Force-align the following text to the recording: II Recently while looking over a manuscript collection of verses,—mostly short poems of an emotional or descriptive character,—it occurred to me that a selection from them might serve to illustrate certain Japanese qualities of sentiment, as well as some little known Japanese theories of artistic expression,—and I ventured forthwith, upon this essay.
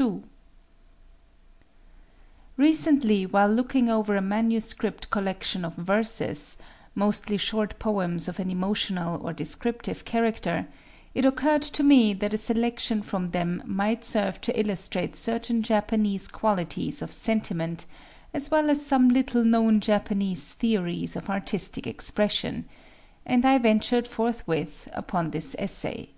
II 0.00 0.22
Recently 2.56 3.26
while 3.26 3.50
looking 3.50 3.90
over 3.90 4.16
a 4.16 4.22
manuscript 4.22 5.10
collection 5.10 5.66
of 5.66 5.74
verses,—mostly 5.76 7.36
short 7.36 7.78
poems 7.78 8.26
of 8.26 8.40
an 8.40 8.50
emotional 8.50 9.20
or 9.20 9.34
descriptive 9.34 10.06
character,—it 10.06 11.24
occurred 11.26 11.60
to 11.60 11.82
me 11.82 12.14
that 12.14 12.32
a 12.32 12.38
selection 12.38 13.02
from 13.02 13.32
them 13.32 13.62
might 13.66 14.02
serve 14.02 14.40
to 14.40 14.58
illustrate 14.58 15.14
certain 15.14 15.62
Japanese 15.62 16.26
qualities 16.26 17.02
of 17.02 17.12
sentiment, 17.12 17.84
as 18.32 18.50
well 18.50 18.70
as 18.70 18.86
some 18.86 19.10
little 19.10 19.44
known 19.44 19.78
Japanese 19.78 20.42
theories 20.54 21.16
of 21.16 21.28
artistic 21.28 21.86
expression,—and 21.86 23.44
I 23.44 23.58
ventured 23.58 24.08
forthwith, 24.08 24.88
upon 24.94 25.32
this 25.32 25.54
essay. 25.58 26.08